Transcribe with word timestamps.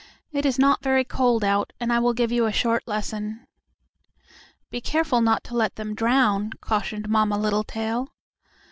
It 0.31 0.47
is 0.47 0.57
not 0.57 0.81
very 0.81 1.03
cold 1.05 1.43
out, 1.43 1.73
and 1.79 1.93
I 1.93 1.99
will 1.99 2.15
give 2.15 2.31
you 2.31 2.47
a 2.47 2.51
short 2.51 2.87
lesson." 2.87 3.45
"Be 4.71 4.81
careful 4.81 5.21
not 5.21 5.43
to 5.43 5.55
let 5.55 5.75
them 5.75 5.93
drown," 5.93 6.53
cautioned 6.59 7.07
Mamma 7.07 7.37
Littletail. 7.37 8.07